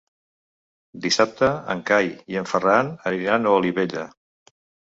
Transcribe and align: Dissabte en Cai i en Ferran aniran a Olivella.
Dissabte 1.03 1.51
en 1.75 1.85
Cai 1.91 2.11
i 2.35 2.41
en 2.43 2.51
Ferran 2.55 2.93
aniran 3.13 3.47
a 3.51 3.55
Olivella. 3.59 4.09